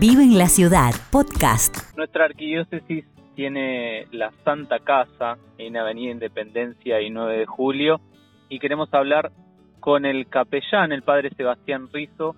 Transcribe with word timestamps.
Vive 0.00 0.22
en 0.22 0.38
la 0.38 0.46
Ciudad, 0.46 0.92
podcast. 1.12 1.94
Nuestra 1.94 2.24
arquidiócesis 2.24 3.04
tiene 3.34 4.06
la 4.12 4.30
Santa 4.46 4.78
Casa 4.78 5.36
en 5.58 5.76
Avenida 5.76 6.12
Independencia 6.12 7.02
y 7.02 7.10
9 7.10 7.40
de 7.40 7.44
Julio 7.44 8.00
y 8.48 8.60
queremos 8.60 8.88
hablar 8.94 9.30
con 9.78 10.06
el 10.06 10.26
capellán, 10.26 10.92
el 10.92 11.02
padre 11.02 11.28
Sebastián 11.36 11.90
Rizo, 11.92 12.34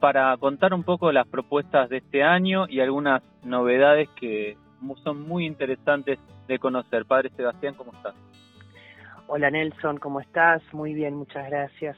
para 0.00 0.36
contar 0.38 0.74
un 0.74 0.82
poco 0.82 1.12
las 1.12 1.28
propuestas 1.28 1.88
de 1.88 1.98
este 1.98 2.24
año 2.24 2.66
y 2.68 2.80
algunas 2.80 3.22
novedades 3.44 4.08
que 4.16 4.56
son 5.04 5.22
muy 5.22 5.46
interesantes 5.46 6.18
de 6.48 6.58
conocer. 6.58 7.04
Padre 7.04 7.30
Sebastián, 7.36 7.74
¿cómo 7.74 7.92
estás? 7.92 8.16
Hola 9.28 9.52
Nelson, 9.52 9.98
¿cómo 9.98 10.18
estás? 10.18 10.62
Muy 10.72 10.94
bien, 10.94 11.14
muchas 11.14 11.48
gracias. 11.48 11.96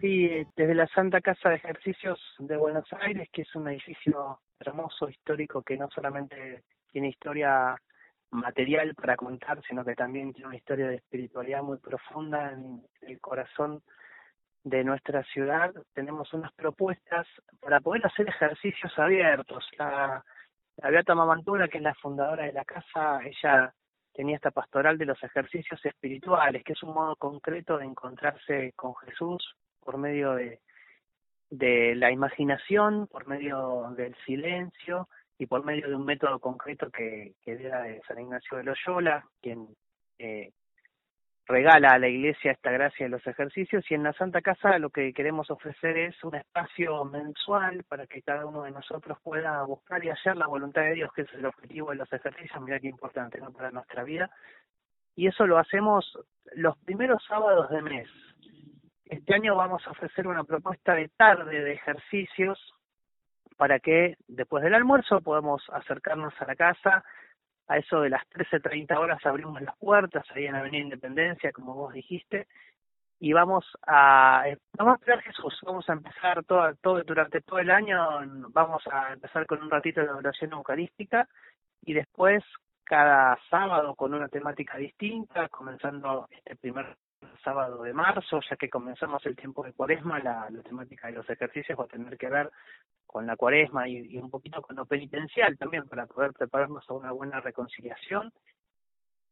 Sí, 0.00 0.46
desde 0.56 0.74
la 0.74 0.86
Santa 0.88 1.20
Casa 1.20 1.48
de 1.48 1.56
Ejercicios 1.56 2.20
de 2.38 2.56
Buenos 2.56 2.86
Aires, 2.92 3.28
que 3.32 3.42
es 3.42 3.54
un 3.54 3.68
edificio 3.68 4.40
hermoso, 4.58 5.08
histórico, 5.08 5.62
que 5.62 5.76
no 5.76 5.88
solamente 5.90 6.64
tiene 6.90 7.08
historia 7.08 7.76
material 8.30 8.94
para 8.94 9.16
contar, 9.16 9.62
sino 9.68 9.84
que 9.84 9.94
también 9.94 10.32
tiene 10.32 10.48
una 10.48 10.56
historia 10.56 10.88
de 10.88 10.96
espiritualidad 10.96 11.62
muy 11.62 11.78
profunda 11.78 12.52
en 12.52 12.82
el 13.02 13.20
corazón 13.20 13.82
de 14.64 14.82
nuestra 14.84 15.22
ciudad. 15.24 15.72
Tenemos 15.94 16.32
unas 16.34 16.52
propuestas 16.52 17.26
para 17.60 17.80
poder 17.80 18.06
hacer 18.06 18.28
ejercicios 18.28 18.92
abiertos. 18.98 19.64
La, 19.78 20.24
la 20.76 20.90
Beata 20.90 21.14
Mamantura, 21.14 21.68
que 21.68 21.78
es 21.78 21.84
la 21.84 21.94
fundadora 21.94 22.44
de 22.44 22.52
la 22.52 22.64
casa, 22.64 23.20
ella 23.24 23.72
tenía 24.12 24.36
esta 24.36 24.50
pastoral 24.50 24.98
de 24.98 25.06
los 25.06 25.22
ejercicios 25.22 25.84
espirituales, 25.84 26.64
que 26.64 26.72
es 26.72 26.82
un 26.82 26.94
modo 26.94 27.16
concreto 27.16 27.78
de 27.78 27.84
encontrarse 27.84 28.72
con 28.74 28.94
Jesús 28.96 29.56
por 29.84 29.98
medio 29.98 30.34
de, 30.34 30.60
la 31.94 32.10
imaginación, 32.10 33.06
por 33.06 33.26
medio 33.26 33.92
del 33.96 34.14
silencio 34.26 35.08
y 35.38 35.46
por 35.46 35.64
medio 35.64 35.88
de 35.88 35.94
un 35.94 36.04
método 36.04 36.38
concreto 36.40 36.90
que, 36.90 37.34
que 37.42 37.52
era 37.52 37.82
de 37.82 38.00
San 38.08 38.18
Ignacio 38.18 38.58
de 38.58 38.64
Loyola, 38.64 39.24
quien 39.40 39.68
eh, 40.18 40.52
regala 41.46 41.90
a 41.90 41.98
la 41.98 42.08
iglesia 42.08 42.52
esta 42.52 42.70
gracia 42.70 43.06
de 43.06 43.10
los 43.10 43.26
ejercicios 43.26 43.84
y 43.90 43.94
en 43.94 44.02
la 44.02 44.12
Santa 44.14 44.40
Casa 44.40 44.78
lo 44.78 44.90
que 44.90 45.12
queremos 45.12 45.50
ofrecer 45.50 45.96
es 45.98 46.24
un 46.24 46.34
espacio 46.34 47.04
mensual 47.04 47.84
para 47.84 48.06
que 48.06 48.22
cada 48.22 48.46
uno 48.46 48.62
de 48.62 48.70
nosotros 48.70 49.18
pueda 49.22 49.62
buscar 49.64 50.02
y 50.04 50.08
hallar 50.08 50.36
la 50.36 50.46
voluntad 50.46 50.82
de 50.82 50.94
Dios, 50.94 51.12
que 51.12 51.22
es 51.22 51.34
el 51.34 51.44
objetivo 51.44 51.90
de 51.90 51.96
los 51.96 52.12
ejercicios, 52.12 52.62
mira 52.62 52.80
qué 52.80 52.88
importante 52.88 53.38
¿no? 53.40 53.52
para 53.52 53.70
nuestra 53.70 54.04
vida. 54.04 54.30
Y 55.16 55.28
eso 55.28 55.46
lo 55.46 55.58
hacemos 55.58 56.18
los 56.54 56.76
primeros 56.78 57.22
sábados 57.28 57.68
de 57.70 57.82
mes, 57.82 58.08
este 59.06 59.34
año 59.34 59.56
vamos 59.56 59.86
a 59.86 59.90
ofrecer 59.90 60.26
una 60.26 60.44
propuesta 60.44 60.94
de 60.94 61.08
tarde 61.08 61.62
de 61.62 61.72
ejercicios 61.72 62.58
para 63.56 63.78
que 63.78 64.16
después 64.26 64.64
del 64.64 64.74
almuerzo 64.74 65.20
podamos 65.20 65.62
acercarnos 65.72 66.34
a 66.40 66.46
la 66.46 66.56
casa. 66.56 67.04
A 67.66 67.78
eso 67.78 68.00
de 68.00 68.10
las 68.10 68.22
13.30 68.30 68.96
horas 68.98 69.24
abrimos 69.24 69.60
las 69.62 69.76
puertas 69.78 70.24
ahí 70.34 70.46
en 70.46 70.54
Avenida 70.54 70.82
Independencia, 70.82 71.52
como 71.52 71.74
vos 71.74 71.94
dijiste, 71.94 72.46
y 73.20 73.32
vamos 73.32 73.64
a 73.86 74.44
vamos 74.76 74.92
a 74.92 74.96
esperar 74.96 75.22
Jesús, 75.22 75.58
vamos 75.62 75.88
a 75.88 75.94
empezar 75.94 76.44
todo, 76.44 76.74
todo 76.82 77.02
durante 77.04 77.40
todo 77.40 77.58
el 77.58 77.70
año, 77.70 77.98
vamos 78.50 78.82
a 78.90 79.14
empezar 79.14 79.46
con 79.46 79.62
un 79.62 79.70
ratito 79.70 80.02
de 80.02 80.10
oración 80.10 80.52
eucarística 80.52 81.26
y 81.82 81.94
después 81.94 82.42
cada 82.84 83.38
sábado 83.50 83.94
con 83.94 84.14
una 84.14 84.28
temática 84.28 84.76
distinta, 84.76 85.48
comenzando 85.48 86.28
este 86.30 86.56
primer 86.56 86.96
sábado 87.42 87.82
de 87.82 87.92
marzo, 87.92 88.40
ya 88.48 88.56
que 88.56 88.68
comenzamos 88.68 89.24
el 89.26 89.36
tiempo 89.36 89.64
de 89.64 89.72
cuaresma, 89.72 90.18
la, 90.20 90.48
temática 90.62 91.08
de 91.08 91.14
los 91.14 91.28
ejercicios 91.28 91.78
va 91.78 91.84
a 91.84 91.88
tener 91.88 92.16
que 92.16 92.28
ver 92.28 92.50
con 93.06 93.26
la 93.26 93.36
cuaresma 93.36 93.88
y, 93.88 94.16
un 94.18 94.30
poquito 94.30 94.60
con 94.62 94.76
lo 94.76 94.86
penitencial 94.86 95.56
también 95.56 95.88
para 95.88 96.06
poder 96.06 96.32
prepararnos 96.32 96.88
a 96.88 96.94
una 96.94 97.12
buena 97.12 97.40
reconciliación. 97.40 98.32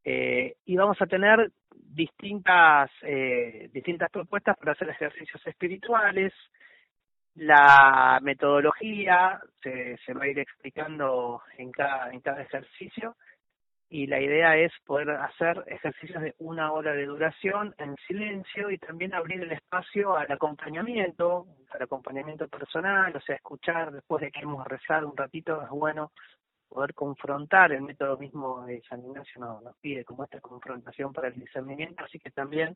Eh, 0.04 0.56
y 0.64 0.76
vamos 0.76 1.00
a 1.00 1.06
tener 1.06 1.52
distintas, 1.70 2.90
eh, 3.02 3.68
distintas 3.72 4.10
propuestas 4.10 4.56
para 4.58 4.72
hacer 4.72 4.88
ejercicios 4.88 5.46
espirituales. 5.46 6.32
La 7.34 8.18
metodología 8.22 9.40
se, 9.62 9.96
se 10.04 10.12
va 10.12 10.24
a 10.24 10.28
ir 10.28 10.38
explicando 10.38 11.42
en 11.56 11.70
cada, 11.70 12.10
en 12.10 12.20
cada 12.20 12.42
ejercicio 12.42 13.16
y 13.92 14.06
la 14.06 14.18
idea 14.18 14.56
es 14.56 14.72
poder 14.86 15.10
hacer 15.10 15.62
ejercicios 15.66 16.22
de 16.22 16.34
una 16.38 16.72
hora 16.72 16.94
de 16.94 17.04
duración 17.04 17.74
en 17.76 17.94
silencio 18.06 18.70
y 18.70 18.78
también 18.78 19.12
abrir 19.12 19.42
el 19.42 19.52
espacio 19.52 20.16
al 20.16 20.32
acompañamiento, 20.32 21.46
al 21.68 21.82
acompañamiento 21.82 22.48
personal, 22.48 23.14
o 23.14 23.20
sea, 23.20 23.36
escuchar 23.36 23.92
después 23.92 24.22
de 24.22 24.30
que 24.30 24.40
hemos 24.40 24.66
rezado 24.66 25.10
un 25.10 25.14
ratito, 25.14 25.60
es 25.60 25.68
bueno 25.68 26.10
poder 26.70 26.94
confrontar, 26.94 27.70
el 27.72 27.82
método 27.82 28.16
mismo 28.16 28.64
de 28.64 28.80
San 28.88 29.04
Ignacio 29.04 29.38
nos, 29.38 29.62
nos 29.62 29.76
pide 29.76 30.06
como 30.06 30.24
esta 30.24 30.40
confrontación 30.40 31.12
para 31.12 31.28
el 31.28 31.34
discernimiento, 31.34 32.02
así 32.02 32.18
que 32.18 32.30
también 32.30 32.74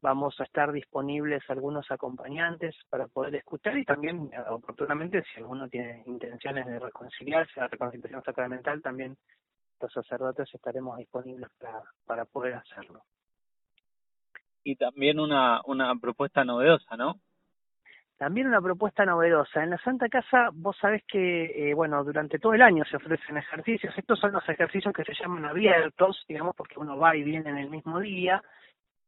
vamos 0.00 0.40
a 0.40 0.44
estar 0.44 0.72
disponibles 0.72 1.42
algunos 1.48 1.90
acompañantes 1.90 2.74
para 2.88 3.06
poder 3.06 3.34
escuchar 3.34 3.76
y 3.76 3.84
también 3.84 4.30
oportunamente 4.48 5.22
si 5.24 5.40
alguno 5.40 5.68
tiene 5.68 6.02
intenciones 6.06 6.66
de 6.66 6.78
reconciliarse, 6.78 7.60
la 7.60 7.68
reconciliación 7.68 8.24
sacramental 8.24 8.80
también 8.80 9.18
los 9.82 9.92
sacerdotes 9.92 10.48
estaremos 10.54 10.96
disponibles 10.96 11.50
para, 11.58 11.82
para 12.06 12.24
poder 12.24 12.54
hacerlo. 12.54 13.02
Y 14.64 14.76
también 14.76 15.18
una, 15.18 15.60
una 15.66 15.94
propuesta 15.96 16.44
novedosa, 16.44 16.96
¿no? 16.96 17.16
También 18.16 18.46
una 18.46 18.60
propuesta 18.60 19.04
novedosa. 19.04 19.64
En 19.64 19.70
la 19.70 19.78
Santa 19.78 20.08
Casa 20.08 20.50
vos 20.52 20.76
sabés 20.80 21.02
que, 21.08 21.70
eh, 21.70 21.74
bueno, 21.74 22.04
durante 22.04 22.38
todo 22.38 22.54
el 22.54 22.62
año 22.62 22.84
se 22.84 22.96
ofrecen 22.96 23.36
ejercicios. 23.36 23.92
Estos 23.98 24.20
son 24.20 24.30
los 24.30 24.48
ejercicios 24.48 24.94
que 24.94 25.02
se 25.02 25.14
llaman 25.14 25.44
abiertos, 25.44 26.24
digamos, 26.28 26.54
porque 26.54 26.78
uno 26.78 26.96
va 26.96 27.16
y 27.16 27.24
viene 27.24 27.50
en 27.50 27.58
el 27.58 27.68
mismo 27.68 27.98
día. 27.98 28.40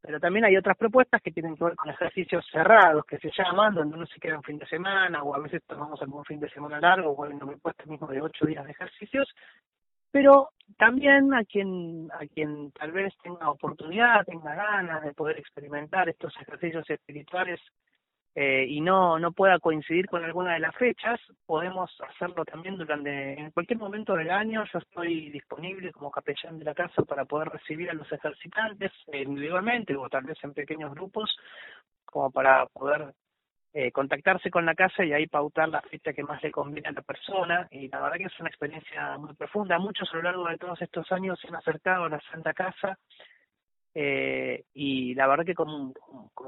Pero 0.00 0.18
también 0.18 0.44
hay 0.44 0.56
otras 0.56 0.76
propuestas 0.76 1.22
que 1.22 1.30
tienen 1.30 1.56
que 1.56 1.62
ver 1.62 1.76
con 1.76 1.88
ejercicios 1.88 2.44
cerrados, 2.50 3.06
que 3.06 3.18
se 3.18 3.30
llaman, 3.30 3.74
donde 3.74 3.94
uno 3.96 4.06
se 4.06 4.18
queda 4.18 4.36
un 4.36 4.42
fin 4.42 4.58
de 4.58 4.66
semana, 4.66 5.22
o 5.22 5.34
a 5.34 5.38
veces 5.38 5.62
tomamos 5.64 6.02
algún 6.02 6.24
fin 6.24 6.40
de 6.40 6.50
semana 6.50 6.80
largo, 6.80 7.12
o 7.12 7.22
una 7.22 7.46
propuesta 7.46 7.84
mismo 7.86 8.08
de 8.08 8.20
ocho 8.20 8.44
días 8.44 8.64
de 8.64 8.72
ejercicios, 8.72 9.32
pero 10.10 10.50
también 10.78 11.32
a 11.34 11.44
quien 11.44 12.10
a 12.12 12.26
quien 12.26 12.70
tal 12.72 12.92
vez 12.92 13.14
tenga 13.22 13.50
oportunidad, 13.50 14.24
tenga 14.24 14.54
ganas 14.54 15.02
de 15.02 15.12
poder 15.12 15.38
experimentar 15.38 16.08
estos 16.08 16.34
ejercicios 16.40 16.88
espirituales 16.88 17.60
eh, 18.34 18.66
y 18.68 18.80
no 18.80 19.18
no 19.18 19.32
pueda 19.32 19.58
coincidir 19.60 20.06
con 20.06 20.24
alguna 20.24 20.54
de 20.54 20.60
las 20.60 20.74
fechas, 20.76 21.20
podemos 21.46 21.90
hacerlo 22.08 22.44
también 22.44 22.76
durante 22.76 23.40
en 23.40 23.50
cualquier 23.52 23.78
momento 23.78 24.14
del 24.14 24.30
año. 24.30 24.64
Yo 24.72 24.78
estoy 24.78 25.30
disponible 25.30 25.92
como 25.92 26.10
capellán 26.10 26.58
de 26.58 26.64
la 26.64 26.74
casa 26.74 27.02
para 27.02 27.24
poder 27.24 27.48
recibir 27.48 27.90
a 27.90 27.94
los 27.94 28.10
ejercitantes 28.10 28.92
individualmente 29.12 29.94
o 29.96 30.08
tal 30.08 30.24
vez 30.24 30.38
en 30.42 30.52
pequeños 30.52 30.92
grupos, 30.94 31.36
como 32.04 32.30
para 32.30 32.66
poder 32.66 33.14
eh, 33.76 33.90
contactarse 33.90 34.50
con 34.50 34.64
la 34.64 34.76
casa 34.76 35.04
y 35.04 35.12
ahí 35.12 35.26
pautar 35.26 35.68
la 35.68 35.82
fecha 35.82 36.12
que 36.12 36.22
más 36.22 36.40
le 36.44 36.52
conviene 36.52 36.88
a 36.88 36.92
la 36.92 37.02
persona. 37.02 37.66
Y 37.72 37.88
la 37.88 38.00
verdad 38.00 38.18
que 38.18 38.24
es 38.24 38.40
una 38.40 38.48
experiencia 38.48 39.18
muy 39.18 39.34
profunda. 39.34 39.78
Muchos 39.80 40.08
a 40.12 40.16
lo 40.16 40.22
largo 40.22 40.48
de 40.48 40.58
todos 40.58 40.80
estos 40.80 41.10
años 41.10 41.40
se 41.40 41.48
han 41.48 41.56
acercado 41.56 42.04
a 42.04 42.08
la 42.08 42.20
Santa 42.30 42.54
Casa 42.54 42.96
eh, 43.94 44.64
y 44.74 45.14
la 45.14 45.26
verdad 45.26 45.44
que 45.44 45.54
con, 45.54 45.92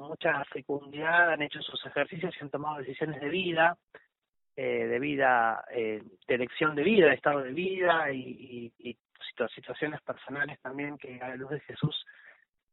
mucha 0.01 0.45
fecundidad 0.47 1.33
han 1.33 1.43
hecho 1.43 1.61
sus 1.63 1.85
ejercicios 1.87 2.35
y 2.37 2.45
han 2.45 2.51
tomado 2.51 2.79
decisiones 2.79 3.21
de 3.21 3.29
vida, 3.29 3.77
eh, 4.57 4.87
de 4.87 4.99
vida, 4.99 5.65
eh, 5.71 6.03
de 6.27 6.35
elección 6.35 6.75
de 6.75 6.83
vida, 6.83 7.07
de 7.07 7.15
estado 7.15 7.43
de 7.43 7.53
vida 7.53 8.13
y, 8.13 8.73
y, 8.79 8.91
y 8.91 8.97
situaciones 9.55 10.01
personales 10.03 10.61
también 10.61 10.99
que 10.99 11.21
a 11.21 11.29
la 11.29 11.37
luz 11.37 11.51
de 11.51 11.61
Jesús 11.61 12.05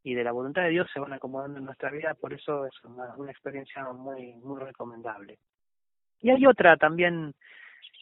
y 0.03 0.14
de 0.14 0.24
la 0.24 0.31
voluntad 0.31 0.64
de 0.64 0.69
Dios 0.69 0.90
se 0.94 1.00
van 1.00 1.14
acomodando 1.14 1.59
en 1.59 1.66
nuestra 1.66 1.90
vida, 1.90 2.14
por 2.14 2.34
eso 2.34 2.66
es 2.66 2.74
una, 2.84 3.31
experiencia 3.31 3.84
muy, 3.94 4.34
muy 4.36 4.62
recomendable. 4.62 5.40
Y 6.19 6.30
hay 6.30 6.46
otra 6.46 6.75
también, 6.78 7.34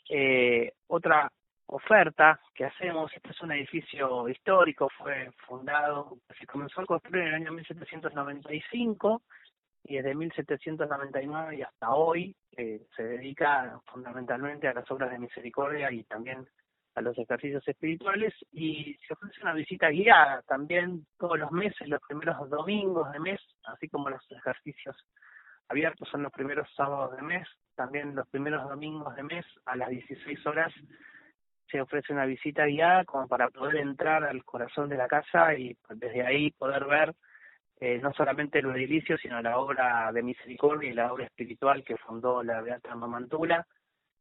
eh, 0.09 0.73
otra 0.87 1.31
oferta 1.67 2.39
que 2.53 2.65
hacemos, 2.65 3.11
este 3.15 3.29
es 3.29 3.41
un 3.41 3.51
edificio 3.51 4.27
histórico, 4.27 4.89
fue 4.97 5.31
fundado, 5.47 6.17
se 6.37 6.45
comenzó 6.45 6.81
a 6.81 6.85
construir 6.85 7.23
en 7.23 7.27
el 7.29 7.35
año 7.35 7.51
1795 7.53 9.21
y 9.83 9.95
desde 9.95 10.13
1799 10.13 11.55
y 11.55 11.61
hasta 11.61 11.91
hoy 11.91 12.35
eh, 12.57 12.81
se 12.95 13.03
dedica 13.03 13.79
fundamentalmente 13.85 14.67
a 14.67 14.73
las 14.73 14.89
obras 14.91 15.11
de 15.11 15.19
misericordia 15.19 15.91
y 15.91 16.03
también 16.03 16.45
a 16.95 17.01
los 17.01 17.17
ejercicios 17.17 17.65
espirituales 17.67 18.33
y 18.51 18.97
se 19.07 19.13
ofrece 19.13 19.41
una 19.41 19.53
visita 19.53 19.89
guiada 19.89 20.41
también 20.43 21.05
todos 21.17 21.39
los 21.39 21.51
meses, 21.51 21.87
los 21.87 22.01
primeros 22.07 22.49
domingos 22.49 23.11
de 23.11 23.19
mes, 23.19 23.39
así 23.65 23.87
como 23.87 24.09
los 24.09 24.21
ejercicios 24.31 24.95
abiertos 25.69 26.09
son 26.09 26.23
los 26.23 26.31
primeros 26.31 26.67
sábados 26.75 27.15
de 27.15 27.21
mes, 27.21 27.47
también 27.75 28.13
los 28.13 28.27
primeros 28.27 28.67
domingos 28.67 29.15
de 29.15 29.23
mes 29.23 29.45
a 29.65 29.75
las 29.75 29.89
16 29.89 30.45
horas 30.45 30.73
se 31.69 31.79
ofrece 31.79 32.11
una 32.11 32.25
visita 32.25 32.65
guiada 32.65 33.05
como 33.05 33.27
para 33.27 33.49
poder 33.49 33.77
entrar 33.77 34.25
al 34.25 34.43
corazón 34.43 34.89
de 34.89 34.97
la 34.97 35.07
casa 35.07 35.55
y 35.55 35.77
desde 35.89 36.25
ahí 36.25 36.51
poder 36.51 36.83
ver 36.85 37.15
eh, 37.79 37.99
no 37.99 38.13
solamente 38.13 38.59
el 38.59 38.69
edilicio, 38.75 39.17
sino 39.17 39.41
la 39.41 39.57
obra 39.57 40.11
de 40.11 40.21
misericordia 40.21 40.91
y 40.91 40.93
la 40.93 41.11
obra 41.11 41.25
espiritual 41.25 41.83
que 41.83 41.97
fundó 41.97 42.43
la 42.43 42.61
Beata 42.61 42.93
Mamantula 42.93 43.65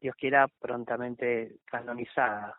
Dios 0.00 0.16
quiera, 0.16 0.48
prontamente 0.48 1.56
canonizada. 1.66 2.56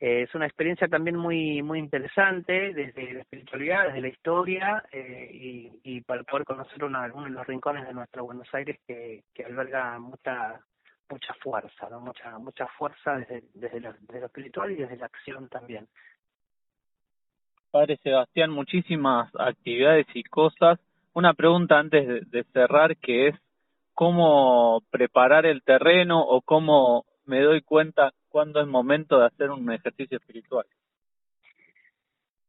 Eh, 0.00 0.22
es 0.22 0.34
una 0.34 0.46
experiencia 0.46 0.86
también 0.86 1.16
muy 1.16 1.60
muy 1.62 1.80
interesante 1.80 2.72
desde 2.72 3.14
la 3.14 3.20
espiritualidad, 3.20 3.86
desde 3.86 4.00
la 4.00 4.08
historia 4.08 4.84
eh, 4.92 5.28
y, 5.32 5.80
y, 5.82 6.00
para 6.02 6.22
poder 6.22 6.44
conocer 6.44 6.84
uno 6.84 7.02
de 7.02 7.30
los 7.30 7.46
rincones 7.46 7.84
de 7.84 7.94
nuestro 7.94 8.24
Buenos 8.24 8.46
Aires 8.54 8.78
que, 8.86 9.24
alberga 9.44 9.98
mucha 9.98 10.60
mucha 11.10 11.34
fuerza, 11.42 11.88
mucha 11.98 12.38
mucha 12.38 12.66
fuerza 12.78 13.16
desde, 13.16 13.42
desde, 13.54 13.80
lo, 13.80 13.90
espiritual 14.26 14.70
y 14.70 14.76
desde 14.76 14.98
la 14.98 15.06
acción 15.06 15.48
también. 15.48 15.88
Padre 17.72 17.96
Sebastián, 17.96 18.50
muchísimas 18.50 19.34
actividades 19.36 20.06
y 20.14 20.22
cosas. 20.22 20.78
Una 21.12 21.34
pregunta 21.34 21.76
antes 21.76 22.30
de 22.30 22.44
cerrar 22.52 22.96
que 22.98 23.28
es 23.28 23.34
cómo 23.98 24.80
preparar 24.92 25.44
el 25.44 25.64
terreno 25.64 26.22
o 26.22 26.40
cómo 26.40 27.04
me 27.24 27.42
doy 27.42 27.62
cuenta 27.62 28.12
cuándo 28.28 28.60
es 28.60 28.68
momento 28.68 29.18
de 29.18 29.26
hacer 29.26 29.50
un 29.50 29.72
ejercicio 29.72 30.18
espiritual. 30.18 30.66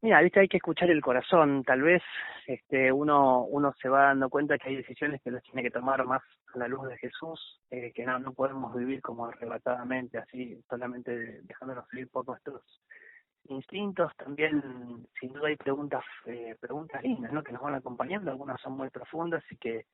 Mira, 0.04 0.22
viste, 0.22 0.42
hay 0.42 0.48
que 0.48 0.57
escuchar 0.57 0.92
el 0.92 1.01
corazón. 1.01 1.63
Tal 1.63 1.81
vez 1.81 2.04
este, 2.46 2.92
uno 2.92 3.46
uno 3.46 3.74
se 3.81 3.90
va 3.90 4.04
dando 4.04 4.30
cuenta 4.30 4.60
que 4.60 4.69
hay 4.69 4.75
decisiones 4.75 5.24
que 5.24 5.31
las 5.31 5.42
tiene 5.42 5.63
que 5.63 5.72
tomar 5.72 6.06
más 6.06 6.22
a 6.54 6.60
la 6.60 6.68
luz 6.68 6.88
de 6.88 7.00
Jesús, 7.00 7.60
eh, 7.72 7.92
que 7.95 8.06
no, 8.06 8.19
no 8.19 8.31
podemos 8.34 8.75
vivir 8.75 9.02
como 9.02 9.25
arrebatadamente, 9.25 10.19
así, 10.19 10.62
solamente 10.69 11.42
dejándonos 11.42 11.90
vivir 11.92 12.10
por 12.10 12.28
nuestros 12.28 12.62
instintos. 13.45 14.16
También, 14.18 14.62
sin 15.19 15.34
duda, 15.34 15.48
hay 15.48 15.56
preguntas 15.56 16.04
eh, 16.28 16.56
preguntas 16.60 17.02
lindas, 17.02 17.34
¿no? 17.34 17.42
Que 17.42 17.54
nos 17.54 17.63
van 17.63 17.74
acompañando. 17.74 18.30
Algunas 18.30 18.62
son 18.62 18.74
muy 18.74 18.92
profundas 18.92 19.44
y 19.50 19.57
que 19.57 19.88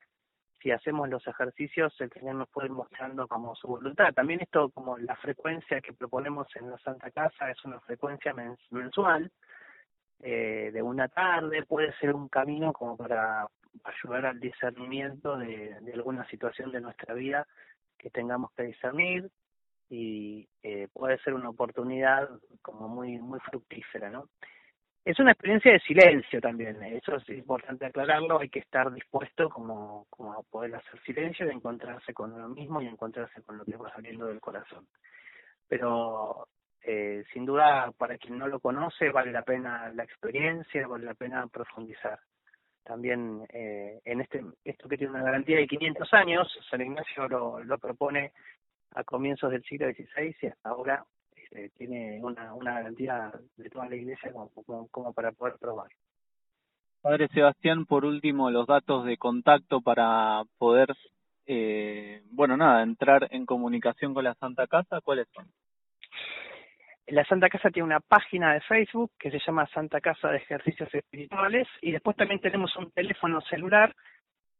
si 0.66 0.72
hacemos 0.72 1.08
los 1.08 1.24
ejercicios, 1.28 1.94
el 2.00 2.10
Señor 2.10 2.34
nos 2.34 2.48
puede 2.48 2.66
ir 2.66 2.72
mostrando 2.72 3.28
como 3.28 3.54
su 3.54 3.68
voluntad. 3.68 4.12
También 4.12 4.40
esto, 4.40 4.68
como 4.70 4.98
la 4.98 5.14
frecuencia 5.14 5.80
que 5.80 5.92
proponemos 5.92 6.48
en 6.56 6.68
la 6.68 6.78
Santa 6.78 7.08
Casa, 7.12 7.48
es 7.52 7.64
una 7.64 7.78
frecuencia 7.78 8.34
mensual, 8.70 9.30
eh, 10.24 10.72
de 10.72 10.82
una 10.82 11.06
tarde, 11.06 11.62
puede 11.62 11.92
ser 11.98 12.12
un 12.12 12.28
camino 12.28 12.72
como 12.72 12.96
para 12.96 13.46
ayudar 13.84 14.26
al 14.26 14.40
discernimiento 14.40 15.36
de, 15.36 15.78
de 15.82 15.92
alguna 15.92 16.28
situación 16.28 16.72
de 16.72 16.80
nuestra 16.80 17.14
vida 17.14 17.46
que 17.96 18.10
tengamos 18.10 18.50
que 18.56 18.64
discernir 18.64 19.30
y 19.88 20.48
eh, 20.64 20.88
puede 20.92 21.18
ser 21.18 21.34
una 21.34 21.50
oportunidad 21.50 22.28
como 22.60 22.88
muy 22.88 23.20
muy 23.20 23.38
fructífera, 23.38 24.10
¿no? 24.10 24.30
Es 25.06 25.20
una 25.20 25.30
experiencia 25.30 25.70
de 25.70 25.78
silencio 25.78 26.40
también, 26.40 26.82
eso 26.82 27.14
es 27.14 27.28
importante 27.28 27.86
aclararlo, 27.86 28.40
hay 28.40 28.48
que 28.48 28.58
estar 28.58 28.92
dispuesto 28.92 29.48
como, 29.48 30.08
como 30.10 30.32
a 30.32 30.42
poder 30.42 30.74
hacer 30.74 31.00
silencio 31.02 31.46
y 31.46 31.50
encontrarse 31.50 32.12
con 32.12 32.32
uno 32.32 32.48
mismo 32.48 32.82
y 32.82 32.88
encontrarse 32.88 33.40
con 33.42 33.56
lo 33.56 33.64
que 33.64 33.76
va 33.76 33.88
saliendo 33.92 34.26
del 34.26 34.40
corazón. 34.40 34.84
Pero 35.68 36.48
eh, 36.82 37.22
sin 37.32 37.46
duda, 37.46 37.92
para 37.96 38.18
quien 38.18 38.36
no 38.36 38.48
lo 38.48 38.58
conoce, 38.58 39.10
vale 39.10 39.30
la 39.30 39.42
pena 39.42 39.92
la 39.94 40.02
experiencia, 40.02 40.88
vale 40.88 41.04
la 41.04 41.14
pena 41.14 41.46
profundizar. 41.46 42.18
También 42.82 43.46
eh, 43.50 44.00
en 44.04 44.20
este 44.22 44.44
esto 44.64 44.88
que 44.88 44.98
tiene 44.98 45.12
una 45.12 45.22
garantía 45.22 45.58
de 45.58 45.68
500 45.68 46.14
años, 46.14 46.58
San 46.68 46.80
Ignacio 46.80 47.28
lo, 47.28 47.62
lo 47.62 47.78
propone 47.78 48.32
a 48.96 49.04
comienzos 49.04 49.52
del 49.52 49.62
siglo 49.62 49.86
XVI 49.86 50.34
y 50.42 50.46
hasta 50.46 50.68
ahora 50.68 51.04
eh, 51.52 51.70
tiene 51.76 52.20
una, 52.22 52.54
una 52.54 52.74
garantía 52.74 53.32
de 53.56 53.70
toda 53.70 53.88
la 53.88 53.96
iglesia 53.96 54.32
como, 54.32 54.88
como, 54.90 55.12
para 55.12 55.32
poder 55.32 55.54
probar. 55.60 55.88
Padre 57.00 57.28
Sebastián, 57.28 57.86
por 57.86 58.04
último, 58.04 58.50
los 58.50 58.66
datos 58.66 59.04
de 59.04 59.16
contacto 59.16 59.80
para 59.80 60.42
poder, 60.58 60.88
eh, 61.46 62.22
bueno, 62.30 62.56
nada, 62.56 62.82
entrar 62.82 63.28
en 63.30 63.46
comunicación 63.46 64.12
con 64.12 64.24
la 64.24 64.34
Santa 64.34 64.66
Casa, 64.66 65.00
¿cuáles 65.00 65.28
son? 65.34 65.46
La 67.08 67.24
Santa 67.24 67.48
Casa 67.48 67.70
tiene 67.70 67.86
una 67.86 68.00
página 68.00 68.54
de 68.54 68.60
Facebook 68.62 69.12
que 69.16 69.30
se 69.30 69.38
llama 69.38 69.68
Santa 69.68 70.00
Casa 70.00 70.28
de 70.28 70.38
Ejercicios 70.38 70.92
Espirituales 70.92 71.68
y 71.80 71.92
después 71.92 72.16
también 72.16 72.40
tenemos 72.40 72.74
un 72.76 72.90
teléfono 72.90 73.40
celular 73.42 73.94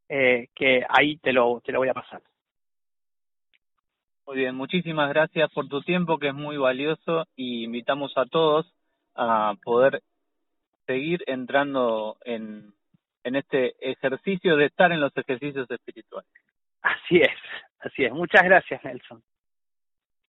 eh, 0.08 0.48
que 0.54 0.84
ahí 0.88 1.16
te 1.16 1.32
lo, 1.32 1.60
te 1.60 1.72
lo 1.72 1.80
voy 1.80 1.88
a 1.88 1.94
pasar. 1.94 2.22
Muy 4.26 4.38
bien, 4.38 4.56
muchísimas 4.56 5.08
gracias 5.08 5.50
por 5.52 5.69
tu 5.69 5.82
tiempo 5.82 6.19
que 6.19 6.28
es 6.28 6.34
muy 6.34 6.56
valioso 6.56 7.26
y 7.37 7.62
invitamos 7.64 8.12
a 8.17 8.26
todos 8.26 8.67
a 9.14 9.55
poder 9.62 10.02
seguir 10.84 11.23
entrando 11.26 12.17
en, 12.25 12.75
en 13.23 13.37
este 13.37 13.75
ejercicio 13.81 14.56
de 14.56 14.67
estar 14.67 14.90
en 14.90 15.00
los 15.00 15.17
ejercicios 15.17 15.70
espirituales. 15.70 16.28
Así 16.82 17.19
es, 17.19 17.38
así 17.78 18.05
es. 18.05 18.12
Muchas 18.12 18.43
gracias, 18.43 18.82
Nelson. 18.84 19.23